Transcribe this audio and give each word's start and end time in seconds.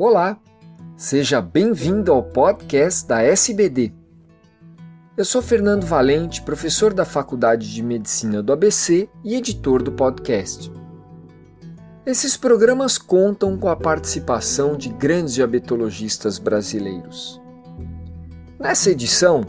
Olá, 0.00 0.38
seja 0.96 1.42
bem-vindo 1.42 2.12
ao 2.12 2.22
podcast 2.22 3.04
da 3.04 3.20
SBD. 3.20 3.92
Eu 5.16 5.24
sou 5.24 5.42
Fernando 5.42 5.84
Valente, 5.84 6.40
professor 6.42 6.94
da 6.94 7.04
Faculdade 7.04 7.74
de 7.74 7.82
Medicina 7.82 8.40
do 8.40 8.52
ABC 8.52 9.08
e 9.24 9.34
editor 9.34 9.82
do 9.82 9.90
podcast. 9.90 10.70
Esses 12.06 12.36
programas 12.36 12.96
contam 12.96 13.58
com 13.58 13.68
a 13.68 13.74
participação 13.74 14.76
de 14.76 14.88
grandes 14.88 15.34
diabetologistas 15.34 16.38
brasileiros. 16.38 17.40
Nessa 18.56 18.92
edição, 18.92 19.44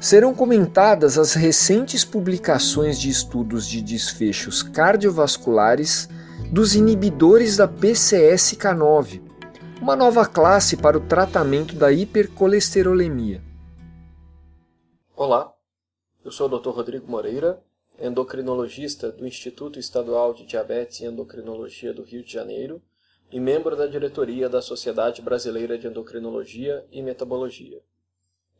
serão 0.00 0.34
comentadas 0.34 1.16
as 1.16 1.34
recentes 1.34 2.04
publicações 2.04 2.98
de 2.98 3.08
estudos 3.08 3.64
de 3.68 3.80
desfechos 3.80 4.60
cardiovasculares 4.60 6.08
dos 6.50 6.74
inibidores 6.74 7.56
da 7.56 7.68
PCSK9, 7.68 9.33
uma 9.80 9.96
nova 9.96 10.24
classe 10.26 10.76
para 10.76 10.96
o 10.96 11.06
tratamento 11.06 11.74
da 11.74 11.92
hipercolesterolemia. 11.92 13.42
Olá, 15.16 15.52
eu 16.24 16.30
sou 16.30 16.48
o 16.48 16.58
Dr. 16.58 16.70
Rodrigo 16.70 17.10
Moreira, 17.10 17.62
endocrinologista 17.98 19.10
do 19.10 19.26
Instituto 19.26 19.78
Estadual 19.78 20.32
de 20.32 20.46
Diabetes 20.46 21.00
e 21.00 21.06
Endocrinologia 21.06 21.92
do 21.92 22.02
Rio 22.02 22.22
de 22.24 22.32
Janeiro 22.32 22.80
e 23.30 23.40
membro 23.40 23.76
da 23.76 23.86
diretoria 23.86 24.48
da 24.48 24.62
Sociedade 24.62 25.20
Brasileira 25.20 25.76
de 25.76 25.86
Endocrinologia 25.86 26.86
e 26.90 27.02
Metabologia. 27.02 27.82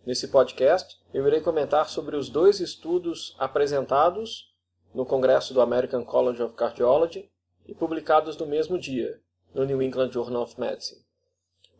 Nesse 0.05 0.29
podcast, 0.29 1.01
eu 1.13 1.27
irei 1.27 1.41
comentar 1.41 1.89
sobre 1.89 2.17
os 2.17 2.29
dois 2.29 2.61
estudos 2.61 3.35
apresentados 3.39 4.53
no 4.93 5.07
Congresso 5.07 5.55
do 5.55 5.61
American 5.61 6.05
College 6.05 6.43
of 6.43 6.55
Cardiology 6.55 7.31
e 7.67 7.75
publicados 7.75 8.37
no 8.37 8.47
mesmo 8.47 8.79
dia, 8.79 9.21
no 9.55 9.65
New 9.65 9.81
England 9.81 10.13
Journal 10.13 10.43
of 10.43 10.61
Medicine. 10.61 11.04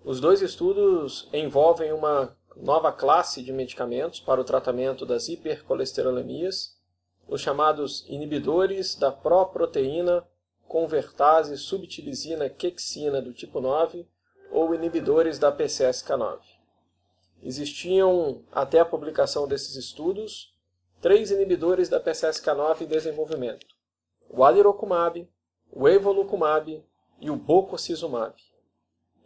Os 0.05 0.21
dois 0.21 0.43
estudos 0.43 1.31
envolvem 1.33 1.91
uma 1.91 2.37
nova 2.55 2.93
classe 2.93 3.43
de 3.43 3.51
medicamentos 3.51 4.21
para 4.21 4.39
o 4.39 4.45
tratamento 4.45 5.07
das 5.07 5.31
hipercolesterolemias, 5.31 6.79
os 7.27 7.41
chamados 7.41 8.05
inibidores 8.07 8.95
da 8.97 9.11
proproteína 9.11 10.23
convertase 10.69 11.57
subtilisina 11.57 12.51
quexina 12.51 13.23
do 13.23 13.33
tipo 13.33 13.63
9 13.63 14.07
ou 14.51 14.75
inibidores 14.75 15.39
da 15.39 15.51
PCSK9. 15.51 16.39
Existiam, 17.43 18.45
até 18.53 18.81
a 18.81 18.85
publicação 18.85 19.49
desses 19.49 19.75
estudos, 19.75 20.55
três 21.01 21.31
inibidores 21.31 21.89
da 21.89 21.99
PCSK9 21.99 22.83
em 22.83 22.87
desenvolvimento: 22.87 23.67
o 24.29 24.45
alirocumab, 24.45 25.27
o 25.73 25.89
evolucumab 25.89 26.85
e 27.21 27.31
o 27.31 27.37
bococizumab. 27.37 28.35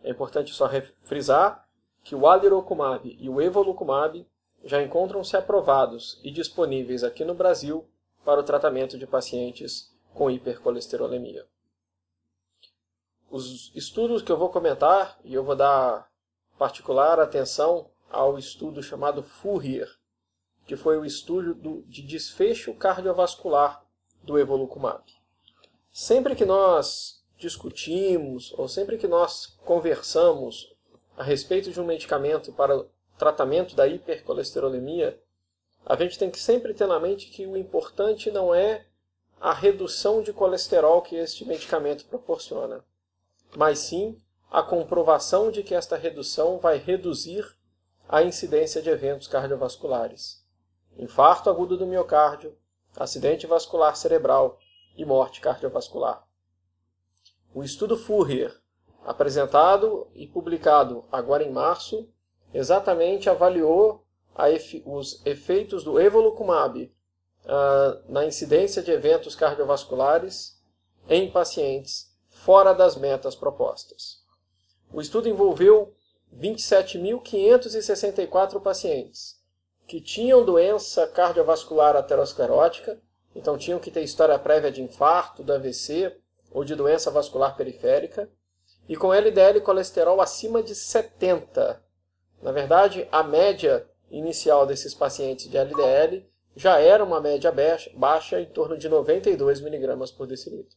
É 0.02 0.10
importante 0.10 0.54
só 0.54 0.68
frisar 1.02 1.68
que 2.02 2.14
o 2.14 2.26
alirocumab 2.26 3.16
e 3.20 3.28
o 3.28 3.40
evolucumab 3.40 4.26
já 4.64 4.82
encontram-se 4.82 5.36
aprovados 5.36 6.20
e 6.22 6.30
disponíveis 6.30 7.04
aqui 7.04 7.24
no 7.24 7.34
Brasil 7.34 7.88
para 8.24 8.40
o 8.40 8.44
tratamento 8.44 8.98
de 8.98 9.06
pacientes 9.06 9.94
com 10.14 10.30
hipercolesterolemia. 10.30 11.46
Os 13.30 13.70
estudos 13.74 14.22
que 14.22 14.32
eu 14.32 14.38
vou 14.38 14.48
comentar, 14.48 15.18
e 15.22 15.34
eu 15.34 15.44
vou 15.44 15.54
dar 15.54 16.10
particular 16.58 17.20
atenção 17.20 17.90
ao 18.10 18.38
estudo 18.38 18.82
chamado 18.82 19.22
FURIER, 19.22 19.88
que 20.66 20.76
foi 20.76 20.98
o 20.98 21.04
estudo 21.04 21.54
do, 21.54 21.82
de 21.82 22.02
desfecho 22.02 22.74
cardiovascular 22.74 23.84
do 24.22 24.38
evolucumab. 24.38 25.04
Sempre 25.90 26.34
que 26.34 26.44
nós 26.44 27.17
discutimos 27.38 28.52
ou 28.58 28.68
sempre 28.68 28.98
que 28.98 29.06
nós 29.06 29.56
conversamos 29.64 30.74
a 31.16 31.22
respeito 31.22 31.70
de 31.70 31.80
um 31.80 31.84
medicamento 31.84 32.52
para 32.52 32.84
tratamento 33.16 33.74
da 33.74 33.86
hipercolesterolemia, 33.86 35.20
a 35.84 35.96
gente 35.96 36.18
tem 36.18 36.30
que 36.30 36.38
sempre 36.38 36.74
ter 36.74 36.86
na 36.86 37.00
mente 37.00 37.28
que 37.28 37.46
o 37.46 37.56
importante 37.56 38.30
não 38.30 38.54
é 38.54 38.86
a 39.40 39.52
redução 39.52 40.22
de 40.22 40.32
colesterol 40.32 41.00
que 41.00 41.16
este 41.16 41.44
medicamento 41.44 42.04
proporciona, 42.06 42.84
mas 43.56 43.78
sim 43.78 44.20
a 44.50 44.62
comprovação 44.62 45.50
de 45.50 45.62
que 45.62 45.74
esta 45.74 45.96
redução 45.96 46.58
vai 46.58 46.78
reduzir 46.78 47.44
a 48.08 48.22
incidência 48.22 48.82
de 48.82 48.90
eventos 48.90 49.28
cardiovasculares, 49.28 50.44
infarto 50.96 51.48
agudo 51.48 51.76
do 51.76 51.86
miocárdio, 51.86 52.56
acidente 52.96 53.46
vascular 53.46 53.96
cerebral 53.96 54.58
e 54.96 55.04
morte 55.04 55.40
cardiovascular. 55.40 56.27
O 57.54 57.64
estudo 57.64 57.96
Fourier, 57.96 58.54
apresentado 59.04 60.06
e 60.14 60.26
publicado 60.26 61.04
agora 61.10 61.42
em 61.42 61.50
março, 61.50 62.06
exatamente 62.52 63.30
avaliou 63.30 64.04
efe 64.38 64.82
os 64.86 65.24
efeitos 65.26 65.82
do 65.82 65.98
evolucumab 65.98 66.92
uh, 67.44 68.12
na 68.12 68.26
incidência 68.26 68.82
de 68.82 68.90
eventos 68.90 69.34
cardiovasculares 69.34 70.62
em 71.08 71.30
pacientes 71.30 72.14
fora 72.28 72.72
das 72.72 72.96
metas 72.96 73.34
propostas. 73.34 74.22
O 74.92 75.00
estudo 75.00 75.28
envolveu 75.28 75.94
27.564 76.38 78.60
pacientes 78.60 79.38
que 79.86 80.02
tinham 80.02 80.44
doença 80.44 81.06
cardiovascular 81.06 81.96
aterosclerótica, 81.96 83.00
então 83.34 83.56
tinham 83.56 83.80
que 83.80 83.90
ter 83.90 84.02
história 84.02 84.38
prévia 84.38 84.70
de 84.70 84.82
infarto, 84.82 85.42
do 85.42 85.54
AVC 85.54 86.14
ou 86.50 86.64
de 86.64 86.74
doença 86.74 87.10
vascular 87.10 87.56
periférica, 87.56 88.30
e 88.88 88.96
com 88.96 89.12
LDL 89.12 89.60
colesterol 89.60 90.20
acima 90.20 90.62
de 90.62 90.74
70. 90.74 91.82
Na 92.42 92.52
verdade, 92.52 93.06
a 93.12 93.22
média 93.22 93.86
inicial 94.10 94.66
desses 94.66 94.94
pacientes 94.94 95.48
de 95.48 95.56
LDL 95.58 96.26
já 96.56 96.80
era 96.80 97.04
uma 97.04 97.20
média 97.20 97.52
baixa, 97.94 98.40
em 98.40 98.46
torno 98.46 98.76
de 98.76 98.88
92 98.88 99.60
mg 99.60 100.12
por 100.16 100.26
decilitro. 100.26 100.76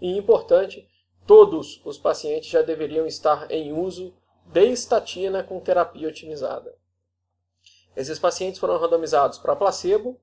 E 0.00 0.16
importante, 0.16 0.86
todos 1.26 1.80
os 1.84 1.96
pacientes 1.96 2.50
já 2.50 2.62
deveriam 2.62 3.06
estar 3.06 3.50
em 3.50 3.72
uso 3.72 4.14
de 4.46 4.66
estatina 4.66 5.42
com 5.42 5.60
terapia 5.60 6.08
otimizada. 6.08 6.74
Esses 7.96 8.18
pacientes 8.18 8.60
foram 8.60 8.78
randomizados 8.78 9.38
para 9.38 9.56
placebo 9.56 10.20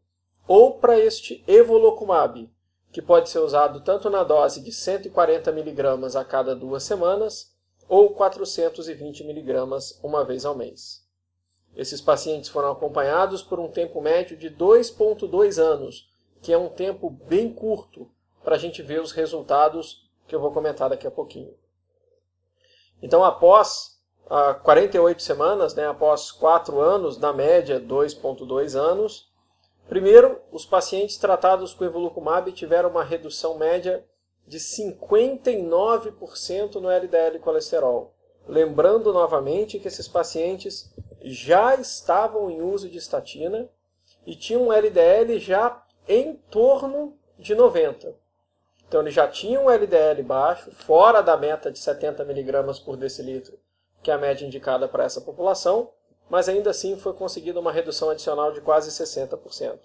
ou 0.48 0.78
para 0.78 1.00
este 1.00 1.44
evolocumab, 1.48 2.50
que 2.94 3.02
pode 3.02 3.28
ser 3.30 3.40
usado 3.40 3.82
tanto 3.82 4.10
na 4.10 4.24
dose 4.24 4.62
de 4.62 4.72
140 4.72 5.50
mg 5.50 6.16
a 6.16 6.24
cada 6.24 6.56
duas 6.56 6.84
semanas 6.84 7.52
ou 7.90 8.12
420 8.12 9.24
mg 9.24 10.00
uma 10.02 10.24
vez 10.24 10.46
ao 10.46 10.56
mês. 10.56 11.04
Esses 11.76 12.00
pacientes 12.00 12.50
foram 12.50 12.72
acompanhados 12.72 13.42
por 13.42 13.60
um 13.60 13.68
tempo 13.68 14.00
médio 14.00 14.38
de 14.38 14.50
2,2 14.50 15.58
anos, 15.58 16.08
que 16.40 16.54
é 16.54 16.58
um 16.58 16.70
tempo 16.70 17.10
bem 17.10 17.52
curto 17.52 18.10
para 18.44 18.56
a 18.56 18.60
gente 18.60 18.82
ver 18.82 19.02
os 19.02 19.12
resultados 19.12 20.08
que 20.28 20.36
eu 20.36 20.40
vou 20.40 20.52
comentar 20.52 20.88
daqui 20.88 21.08
a 21.08 21.12
pouquinho. 21.12 21.54
Então, 23.02 23.24
após 23.24 24.00
a 24.30 24.54
48 24.54 25.22
semanas, 25.22 25.74
né, 25.74 25.88
após 25.88 26.32
4 26.32 26.80
anos, 26.80 27.18
na 27.18 27.34
média 27.34 27.80
2,2 27.80 28.76
anos. 28.76 29.33
Primeiro, 29.88 30.42
os 30.52 30.66
pacientes 30.66 31.18
tratados 31.18 31.74
com 31.74 31.86
evolucumab 31.86 32.52
tiveram 32.52 32.90
uma 32.90 33.04
redução 33.04 33.58
média 33.58 34.04
de 34.48 34.58
59% 34.58 36.76
no 36.76 36.90
LDL 36.90 37.38
colesterol. 37.40 38.14
Lembrando 38.48 39.14
novamente 39.14 39.80
que 39.80 39.88
esses 39.88 40.08
pacientes 40.08 40.92
já 41.22 41.76
estavam 41.76 42.50
em 42.50 42.62
uso 42.62 42.90
de 42.90 42.98
estatina 42.98 43.70
e 44.26 44.36
tinham 44.36 44.68
um 44.68 44.74
LDL 44.74 45.40
já 45.40 45.86
em 46.08 46.36
torno 46.50 47.16
de 47.38 47.54
90. 47.56 48.16
Então 48.88 49.02
eles 49.02 49.14
já 49.14 49.28
tinham 49.28 49.66
um 49.66 49.70
LDL 49.70 50.24
baixo, 50.24 50.72
fora 50.72 51.22
da 51.22 51.38
meta 51.38 51.72
de 51.72 51.78
70 51.80 52.24
mg 52.24 52.82
por 52.84 52.98
decilitro 52.98 53.58
que 54.04 54.12
é 54.12 54.14
a 54.14 54.18
média 54.18 54.46
indicada 54.46 54.88
para 54.88 55.06
essa 55.06 55.22
população, 55.22 55.90
mas 56.30 56.50
ainda 56.50 56.70
assim 56.70 56.98
foi 56.98 57.14
conseguida 57.14 57.60
uma 57.60 57.72
redução 57.72 58.10
adicional 58.10 58.52
de 58.52 58.62
quase 58.62 58.90
60%. 58.92 59.80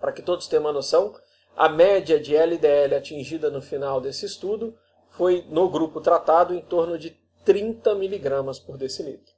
Para 0.00 0.12
que 0.12 0.22
todos 0.22 0.46
tenham 0.46 0.64
uma 0.64 0.72
noção, 0.72 1.14
a 1.56 1.68
média 1.68 2.20
de 2.20 2.36
LDL 2.36 2.94
atingida 2.94 3.50
no 3.50 3.62
final 3.62 4.00
desse 4.00 4.26
estudo 4.26 4.76
foi, 5.08 5.46
no 5.48 5.70
grupo 5.70 6.00
tratado, 6.00 6.54
em 6.54 6.60
torno 6.60 6.98
de 6.98 7.10
30 7.44 7.92
mg 7.92 8.60
por 8.66 8.76
decilitro. 8.76 9.34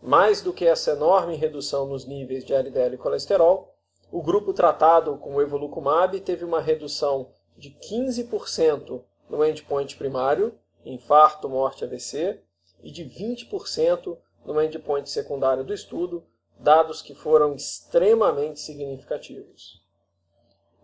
Mais 0.00 0.40
do 0.40 0.52
que 0.52 0.64
essa 0.64 0.92
enorme 0.92 1.36
redução 1.36 1.86
nos 1.86 2.06
níveis 2.06 2.44
de 2.44 2.54
LDL 2.54 2.94
e 2.94 2.98
colesterol, 2.98 3.74
o 4.10 4.22
grupo 4.22 4.54
tratado 4.54 5.18
com 5.18 5.34
o 5.34 5.42
evolucumab 5.42 6.18
teve 6.20 6.44
uma 6.44 6.60
redução 6.60 7.30
de 7.56 7.70
15% 7.70 9.02
no 9.28 9.44
endpoint 9.44 9.96
primário, 9.96 10.58
infarto, 10.84 11.48
morte, 11.48 11.84
AVC, 11.84 12.40
e 12.82 12.90
de 12.90 13.04
20% 13.04 14.16
no 14.44 14.60
endpoint 14.62 15.08
secundário 15.08 15.64
do 15.64 15.74
estudo, 15.74 16.24
dados 16.58 17.00
que 17.02 17.14
foram 17.14 17.54
extremamente 17.54 18.60
significativos. 18.60 19.82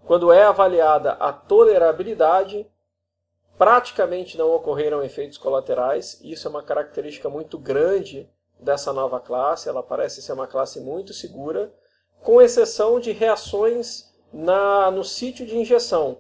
Quando 0.05 0.33
é 0.33 0.45
avaliada 0.45 1.13
a 1.13 1.33
tolerabilidade, 1.33 2.67
praticamente 3.57 4.37
não 4.37 4.55
ocorreram 4.55 5.03
efeitos 5.03 5.39
colaterais. 5.39 6.21
Isso 6.23 6.47
é 6.47 6.51
uma 6.51 6.63
característica 6.63 7.29
muito 7.29 7.59
grande 7.59 8.29
dessa 8.61 8.93
nova 8.93 9.19
classe. 9.19 9.69
Ela 9.69 9.83
parece 9.83 10.21
ser 10.21 10.33
uma 10.33 10.47
classe 10.47 10.81
muito 10.81 11.15
segura, 11.15 11.73
com 12.23 12.41
exceção 12.41 13.01
de 13.01 13.13
reações 13.13 14.13
na, 14.33 14.91
no 14.91 15.05
sítio 15.05 15.47
de 15.47 15.57
injeção, 15.57 16.19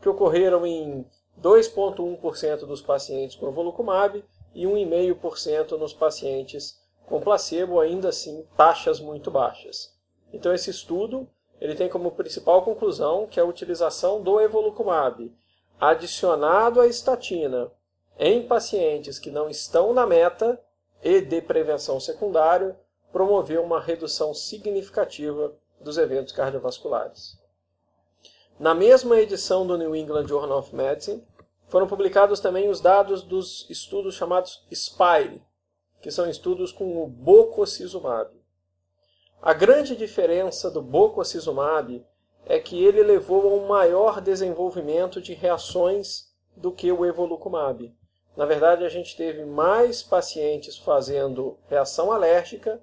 que 0.00 0.08
ocorreram 0.08 0.66
em 0.66 1.06
2,1% 1.40 2.60
dos 2.60 2.80
pacientes 2.80 3.36
com 3.36 3.50
volucumab 3.50 4.24
e 4.56 4.64
1,5% 4.64 5.72
nos 5.72 5.92
pacientes 5.92 6.80
com 7.04 7.20
placebo, 7.20 7.78
ainda 7.78 8.08
assim 8.08 8.44
taxas 8.56 8.98
muito 8.98 9.30
baixas. 9.30 9.94
Então 10.32 10.52
esse 10.52 10.70
estudo 10.70 11.28
ele 11.60 11.74
tem 11.74 11.90
como 11.90 12.10
principal 12.10 12.62
conclusão 12.62 13.26
que 13.26 13.38
a 13.38 13.44
utilização 13.44 14.22
do 14.22 14.40
evolucumab 14.40 15.30
adicionado 15.78 16.80
à 16.80 16.86
estatina 16.86 17.70
em 18.18 18.46
pacientes 18.46 19.18
que 19.18 19.30
não 19.30 19.48
estão 19.50 19.92
na 19.92 20.06
meta 20.06 20.58
e 21.02 21.20
de 21.20 21.42
prevenção 21.42 22.00
secundária 22.00 22.78
promoveu 23.12 23.62
uma 23.62 23.80
redução 23.80 24.32
significativa 24.32 25.54
dos 25.78 25.98
eventos 25.98 26.32
cardiovasculares. 26.32 27.38
Na 28.58 28.74
mesma 28.74 29.20
edição 29.20 29.66
do 29.66 29.76
New 29.76 29.94
England 29.94 30.26
Journal 30.26 30.58
of 30.58 30.74
Medicine, 30.74 31.22
foram 31.68 31.86
publicados 31.86 32.40
também 32.40 32.68
os 32.68 32.80
dados 32.80 33.22
dos 33.22 33.68
estudos 33.68 34.14
chamados 34.14 34.66
SPIRE, 34.72 35.42
que 36.00 36.10
são 36.10 36.28
estudos 36.28 36.70
com 36.70 37.02
o 37.02 37.06
bococizumab. 37.06 38.30
A 39.42 39.52
grande 39.52 39.96
diferença 39.96 40.70
do 40.70 40.80
bococizumab 40.80 42.04
é 42.44 42.58
que 42.60 42.82
ele 42.82 43.02
levou 43.02 43.42
a 43.42 43.54
um 43.54 43.66
maior 43.66 44.20
desenvolvimento 44.20 45.20
de 45.20 45.34
reações 45.34 46.32
do 46.56 46.72
que 46.72 46.90
o 46.90 47.04
evolucumab. 47.04 47.92
Na 48.36 48.46
verdade, 48.46 48.84
a 48.84 48.88
gente 48.88 49.16
teve 49.16 49.44
mais 49.44 50.02
pacientes 50.02 50.76
fazendo 50.76 51.58
reação 51.68 52.12
alérgica 52.12 52.80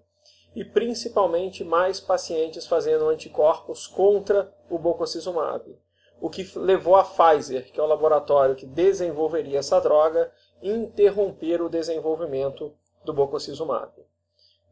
e 0.56 0.66
principalmente 0.66 1.64
mais 1.64 2.00
pacientes 2.00 2.68
fazendo 2.68 3.08
anticorpos 3.08 3.88
contra 3.88 4.54
o 4.70 4.78
bococizumab. 4.78 5.78
O 6.24 6.30
que 6.30 6.58
levou 6.58 6.96
a 6.96 7.04
Pfizer, 7.04 7.70
que 7.70 7.78
é 7.78 7.84
o 7.84 7.86
laboratório 7.86 8.56
que 8.56 8.66
desenvolveria 8.66 9.60
essa 9.60 9.82
droga, 9.82 10.32
a 10.62 10.66
interromper 10.66 11.62
o 11.62 11.68
desenvolvimento 11.68 12.74
do 13.04 13.12
bococizumab. 13.12 13.92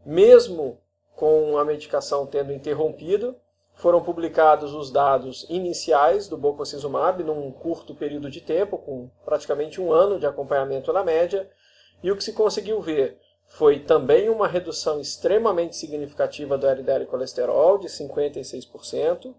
Mesmo 0.06 0.80
com 1.14 1.58
a 1.58 1.66
medicação 1.66 2.26
tendo 2.26 2.54
interrompido, 2.54 3.36
foram 3.74 4.02
publicados 4.02 4.74
os 4.74 4.92
dados 4.92 5.46
iniciais 5.50 6.30
do 6.30 6.38
bococizumab 6.38 7.22
num 7.22 7.52
curto 7.52 7.94
período 7.94 8.32
de 8.32 8.40
tempo, 8.40 8.78
com 8.78 9.10
praticamente 9.26 9.82
um 9.82 9.92
ano 9.92 10.18
de 10.18 10.26
acompanhamento 10.26 10.94
na 10.94 11.04
média, 11.04 11.50
e 12.02 12.10
o 12.10 12.16
que 12.16 12.24
se 12.24 12.32
conseguiu 12.32 12.80
ver 12.80 13.20
foi 13.46 13.82
também 13.82 14.30
uma 14.30 14.48
redução 14.48 15.02
extremamente 15.02 15.76
significativa 15.76 16.58
do 16.58 16.66
LDL 16.66 17.06
colesterol, 17.08 17.78
de 17.78 17.90
56%, 17.90 19.36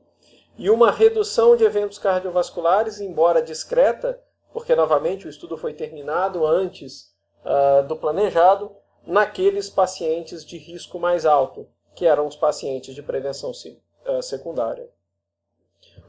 e 0.59 0.71
uma 0.71 0.91
redução 0.91 1.57
de 1.57 1.65
eventos 1.65 1.99
cardiovasculares, 1.99 3.01
embora 3.01 3.43
discreta, 3.43 4.21
porque 4.53 4.75
novamente 4.75 5.27
o 5.27 5.31
estudo 5.31 5.57
foi 5.57 5.73
terminado 5.73 6.47
antes 6.47 7.15
uh, 7.45 7.87
do 7.87 7.97
planejado, 7.97 8.71
naqueles 9.05 9.69
pacientes 9.69 10.45
de 10.45 10.59
risco 10.59 10.99
mais 10.99 11.25
alto, 11.27 11.67
que 11.95 12.07
eram 12.07 12.27
os 12.27 12.37
pacientes 12.37 12.95
de 12.95 13.03
prevenção 13.03 13.51
uh, 13.51 14.23
secundária. 14.23 14.89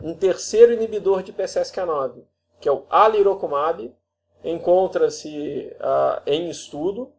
Um 0.02 0.14
terceiro 0.14 0.74
inibidor 0.74 1.24
de 1.24 1.32
PCSK9, 1.32 2.24
que 2.60 2.68
é 2.68 2.72
o 2.72 2.86
alirocumab, 2.90 3.94
encontra-se 4.44 5.76
uh, 5.80 6.22
em 6.26 6.50
estudo 6.50 7.14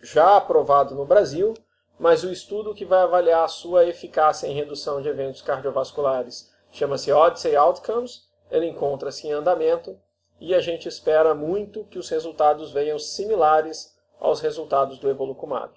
já 0.00 0.36
aprovado 0.36 0.94
no 0.94 1.04
Brasil, 1.04 1.54
mas 1.98 2.24
o 2.24 2.32
estudo 2.32 2.74
que 2.74 2.84
vai 2.84 3.02
avaliar 3.02 3.44
a 3.44 3.48
sua 3.48 3.84
eficácia 3.84 4.46
em 4.46 4.54
redução 4.54 5.00
de 5.00 5.08
eventos 5.08 5.42
cardiovasculares 5.42 6.51
chama-se 6.72 7.12
Odyssey 7.12 7.54
Outcomes, 7.54 8.28
ele 8.50 8.66
encontra-se 8.66 9.28
em 9.28 9.32
andamento 9.32 9.96
e 10.40 10.54
a 10.54 10.60
gente 10.60 10.88
espera 10.88 11.34
muito 11.34 11.84
que 11.84 11.98
os 11.98 12.08
resultados 12.08 12.72
venham 12.72 12.98
similares 12.98 13.96
aos 14.18 14.40
resultados 14.40 14.98
do 14.98 15.08
Evolucumab. 15.08 15.72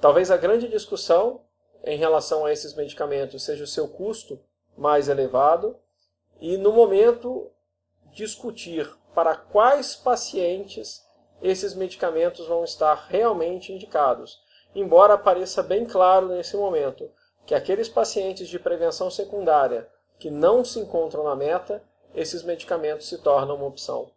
Talvez 0.00 0.30
a 0.30 0.36
grande 0.36 0.68
discussão 0.68 1.42
em 1.84 1.98
relação 1.98 2.46
a 2.46 2.52
esses 2.52 2.74
medicamentos 2.74 3.42
seja 3.42 3.64
o 3.64 3.66
seu 3.66 3.88
custo 3.88 4.40
mais 4.76 5.08
elevado 5.08 5.76
e, 6.40 6.56
no 6.56 6.72
momento, 6.72 7.50
discutir 8.12 8.90
para 9.14 9.36
quais 9.36 9.94
pacientes 9.94 11.04
esses 11.42 11.74
medicamentos 11.74 12.46
vão 12.46 12.64
estar 12.64 13.06
realmente 13.08 13.72
indicados. 13.72 14.42
Embora 14.74 15.18
pareça 15.18 15.62
bem 15.62 15.84
claro 15.84 16.28
nesse 16.28 16.56
momento 16.56 17.10
que 17.46 17.54
aqueles 17.54 17.88
pacientes 17.88 18.48
de 18.48 18.58
prevenção 18.58 19.10
secundária 19.10 19.88
que 20.18 20.30
não 20.30 20.64
se 20.64 20.78
encontram 20.78 21.24
na 21.24 21.34
meta, 21.34 21.82
esses 22.14 22.42
medicamentos 22.42 23.08
se 23.08 23.18
tornam 23.18 23.56
uma 23.56 23.66
opção. 23.66 24.10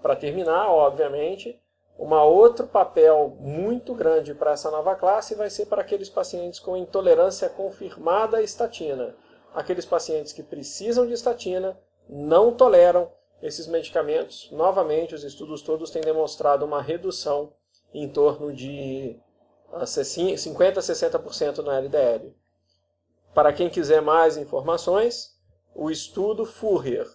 Para 0.00 0.16
terminar, 0.16 0.70
obviamente, 0.70 1.60
um 1.98 2.12
outro 2.14 2.66
papel 2.66 3.36
muito 3.40 3.94
grande 3.94 4.34
para 4.34 4.52
essa 4.52 4.70
nova 4.70 4.94
classe 4.94 5.34
vai 5.34 5.48
ser 5.48 5.66
para 5.66 5.82
aqueles 5.82 6.08
pacientes 6.08 6.58
com 6.58 6.76
intolerância 6.76 7.48
confirmada 7.48 8.38
à 8.38 8.42
estatina. 8.42 9.14
Aqueles 9.54 9.84
pacientes 9.84 10.32
que 10.32 10.42
precisam 10.42 11.06
de 11.06 11.12
estatina, 11.12 11.78
não 12.08 12.52
toleram 12.52 13.10
esses 13.40 13.66
medicamentos, 13.66 14.48
novamente, 14.50 15.14
os 15.14 15.22
estudos 15.22 15.62
todos 15.62 15.90
têm 15.90 16.02
demonstrado 16.02 16.64
uma 16.64 16.82
redução 16.82 17.52
em 17.92 18.08
torno 18.08 18.52
de 18.52 19.18
50 19.84 20.80
a 20.80 20.82
60% 20.82 21.58
na 21.58 21.78
LDL. 21.78 22.34
Para 23.34 23.52
quem 23.52 23.68
quiser 23.68 24.00
mais 24.00 24.36
informações, 24.36 25.36
o 25.74 25.90
estudo 25.90 26.46
Furrier 26.46 27.06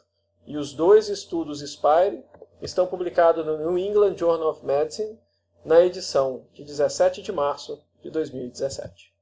e 0.46 0.58
os 0.58 0.74
dois 0.74 1.08
estudos 1.08 1.62
Spire 1.62 2.26
estão 2.62 2.86
publicados 2.86 3.46
no 3.46 3.58
New 3.58 3.78
England 3.78 4.18
Journal 4.18 4.50
of 4.50 4.66
Medicine 4.66 5.18
na 5.64 5.80
edição 5.80 6.46
de 6.54 6.66
17 6.66 7.22
de 7.22 7.32
março 7.32 7.82
de 8.02 8.12
2017. 8.12 9.14